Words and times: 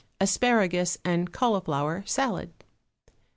=Asparagus 0.19 0.97
and 1.05 1.31
Cauliflower 1.31 2.03
Salad. 2.07 2.51